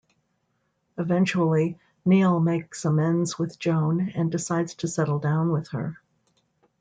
[0.97, 6.01] Eventually, Neal makes amends with Joan, and decides to settle down with her.